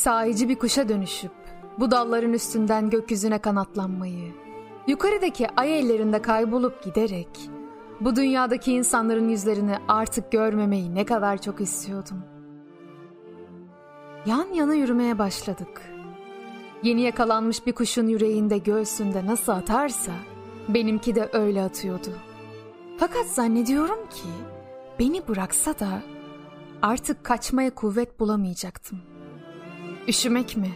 [0.00, 1.32] Sahici bir kuşa dönüşüp
[1.78, 4.32] bu dalların üstünden gökyüzüne kanatlanmayı,
[4.86, 7.28] yukarıdaki ay ellerinde kaybolup giderek
[8.00, 12.22] bu dünyadaki insanların yüzlerini artık görmemeyi ne kadar çok istiyordum.
[14.26, 15.82] Yan yana yürümeye başladık.
[16.82, 20.12] Yeni yakalanmış bir kuşun yüreğinde göğsünde nasıl atarsa
[20.68, 22.10] benimki de öyle atıyordu.
[22.98, 24.28] Fakat zannediyorum ki
[24.98, 26.02] beni bıraksa da
[26.82, 28.98] artık kaçmaya kuvvet bulamayacaktım.
[30.08, 30.70] Üşümek mi?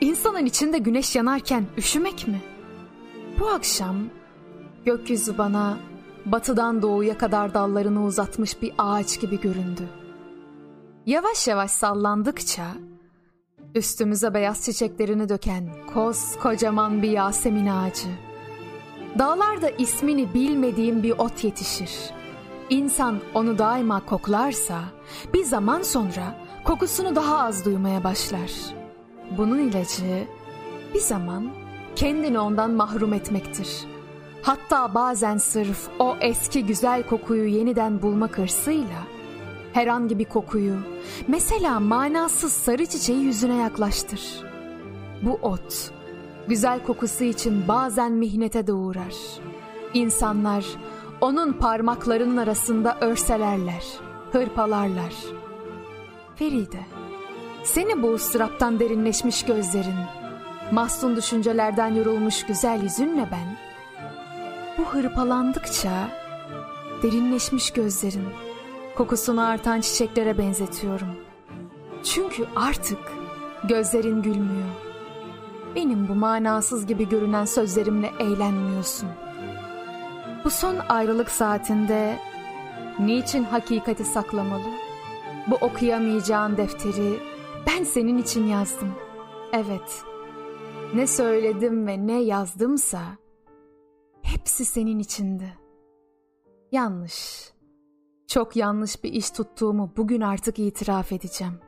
[0.00, 2.40] İnsanın içinde güneş yanarken üşümek mi?
[3.40, 3.96] Bu akşam
[4.84, 5.76] gökyüzü bana
[6.26, 9.82] batıdan doğuya kadar dallarını uzatmış bir ağaç gibi göründü.
[11.06, 12.66] Yavaş yavaş sallandıkça
[13.74, 18.08] üstümüze beyaz çiçeklerini döken koskocaman bir Yasemin ağacı.
[19.18, 21.90] Dağlarda ismini bilmediğim bir ot yetişir.
[22.70, 24.80] İnsan onu daima koklarsa
[25.34, 28.50] bir zaman sonra kokusunu daha az duymaya başlar.
[29.38, 30.26] Bunun ilacı
[30.94, 31.48] bir zaman
[31.96, 33.84] kendini ondan mahrum etmektir.
[34.42, 39.02] Hatta bazen sırf o eski güzel kokuyu yeniden bulmak hırsıyla
[39.72, 40.76] herhangi bir kokuyu,
[41.28, 44.20] mesela manasız sarı çiçeği yüzüne yaklaştır.
[45.22, 45.90] Bu ot,
[46.48, 49.14] güzel kokusu için bazen mihnete de uğrar.
[49.94, 50.64] İnsanlar
[51.20, 53.84] onun parmaklarının arasında örselerler,
[54.32, 55.14] hırpalarlar.
[56.36, 56.80] Feride,
[57.64, 59.94] seni bu ıstıraptan derinleşmiş gözlerin,
[60.72, 63.56] mahzun düşüncelerden yorulmuş güzel yüzünle ben,
[64.78, 65.90] bu hırpalandıkça
[67.02, 68.28] derinleşmiş gözlerin,
[68.96, 71.08] kokusunu artan çiçeklere benzetiyorum.
[72.04, 72.98] Çünkü artık
[73.68, 74.68] gözlerin gülmüyor.
[75.74, 79.08] Benim bu manasız gibi görünen sözlerimle eğlenmiyorsun.
[80.44, 82.18] Bu son ayrılık saatinde
[82.98, 84.86] niçin hakikati saklamalı?
[85.50, 87.20] Bu okuyamayacağın defteri
[87.66, 88.94] ben senin için yazdım.
[89.52, 90.04] Evet,
[90.94, 93.02] ne söyledim ve ne yazdımsa
[94.22, 95.58] hepsi senin içindi.
[96.72, 97.50] Yanlış.
[98.28, 101.60] Çok yanlış bir iş tuttuğumu bugün artık itiraf edeceğim.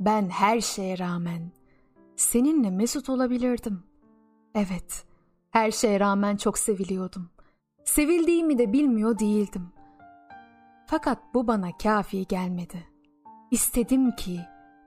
[0.00, 1.52] Ben her şeye rağmen
[2.16, 3.82] seninle mesut olabilirdim.
[4.54, 5.04] Evet,
[5.50, 7.30] her şeye rağmen çok seviliyordum.
[7.84, 9.68] Sevildiğimi de bilmiyor değildim.
[10.86, 12.89] Fakat bu bana kafi gelmedi.
[13.50, 14.40] İstedim ki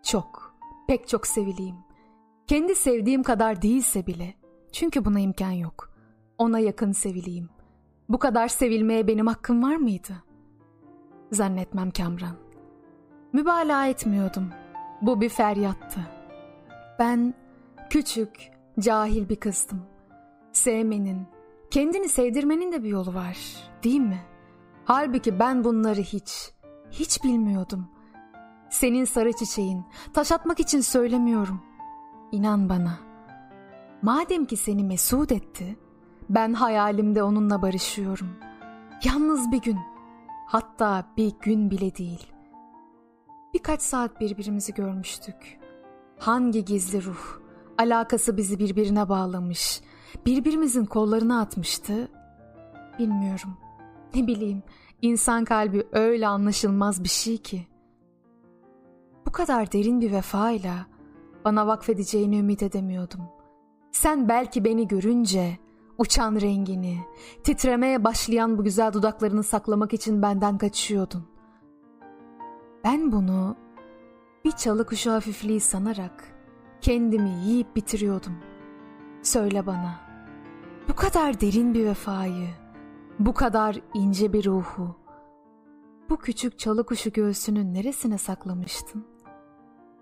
[0.03, 0.55] çok,
[0.87, 1.75] pek çok sevileyim.
[2.47, 4.33] Kendi sevdiğim kadar değilse bile.
[4.71, 5.93] Çünkü buna imkan yok.
[6.37, 7.49] Ona yakın sevileyim.
[8.09, 10.33] Bu kadar sevilmeye benim hakkım var mıydı?''
[11.33, 12.35] Zannetmem Kamran.
[13.33, 14.49] Mübalağa etmiyordum.
[15.01, 15.99] Bu bir feryattı.
[16.99, 17.33] Ben
[17.89, 19.81] küçük, cahil bir kızdım.
[20.51, 21.27] Sevmenin,
[21.71, 23.37] kendini sevdirmenin de bir yolu var,
[23.83, 24.21] değil mi?
[24.85, 26.51] Halbuki ben bunları hiç,
[26.91, 27.87] hiç bilmiyordum.
[28.73, 31.61] Senin sarı çiçeğin, taş atmak için söylemiyorum.
[32.31, 32.99] İnan bana.
[34.01, 35.77] Madem ki seni mesut etti,
[36.29, 38.29] ben hayalimde onunla barışıyorum.
[39.03, 39.79] Yalnız bir gün,
[40.45, 42.27] Hatta bir gün bile değil.
[43.53, 45.59] Birkaç saat birbirimizi görmüştük.
[46.19, 47.39] Hangi gizli ruh,
[47.77, 49.81] alakası bizi birbirine bağlamış,
[50.25, 52.11] birbirimizin kollarına atmıştı?
[52.99, 53.57] Bilmiyorum.
[54.15, 54.63] Ne bileyim,
[55.01, 57.67] insan kalbi öyle anlaşılmaz bir şey ki.
[59.33, 60.85] Kadar derin bir vefayla
[61.45, 63.21] bana vakfedeceğini ümit edemiyordum.
[63.91, 65.57] Sen belki beni görünce
[65.97, 66.97] Uçan rengini,
[67.43, 71.25] titremeye başlayan bu güzel dudaklarını saklamak için benden kaçıyordun.
[72.83, 73.55] Ben bunu
[74.45, 76.23] bir çalı kuşu hafifliği sanarak
[76.81, 78.37] kendimi yiyip bitiriyordum.
[79.21, 79.99] Söyle bana,
[80.89, 82.49] bu kadar derin bir vefayı,
[83.19, 84.95] bu kadar ince bir ruhu,
[86.09, 89.12] bu küçük çalı kuşu göğsünün neresine saklamıştın?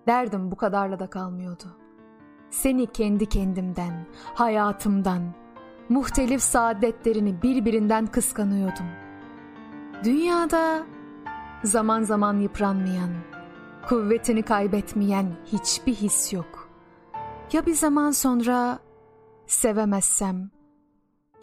[0.07, 1.77] Derdim bu kadarla da kalmıyordu.
[2.49, 5.33] Seni kendi kendimden, hayatımdan,
[5.89, 8.85] muhtelif saadetlerini birbirinden kıskanıyordum.
[10.03, 10.83] Dünyada
[11.63, 13.09] zaman zaman yıpranmayan,
[13.89, 16.69] kuvvetini kaybetmeyen hiçbir his yok.
[17.53, 18.79] Ya bir zaman sonra
[19.47, 20.51] sevemezsem,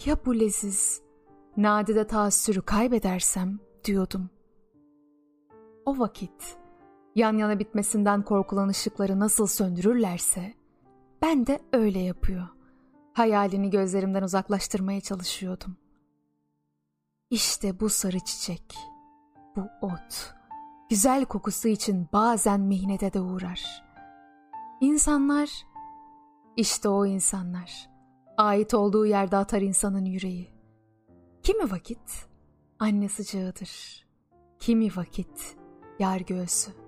[0.05, 1.03] ya bu leziz,
[1.57, 4.31] nadide taassürü kaybedersem diyordum.
[5.87, 6.59] O vakit
[7.19, 10.55] yan yana bitmesinden korkulan ışıkları nasıl söndürürlerse
[11.23, 12.49] ben de öyle yapıyor.
[13.15, 15.77] Hayalini gözlerimden uzaklaştırmaya çalışıyordum.
[17.31, 18.75] İşte bu sarı çiçek,
[19.57, 20.35] bu ot,
[20.91, 23.85] güzel kokusu için bazen mihnete de uğrar.
[24.81, 25.51] İnsanlar,
[26.57, 27.91] işte o insanlar,
[28.37, 30.51] ait olduğu yerde atar insanın yüreği.
[31.43, 32.29] Kimi vakit
[32.79, 34.05] anne sıcağıdır,
[34.59, 35.57] kimi vakit
[35.99, 36.88] yar göğsü.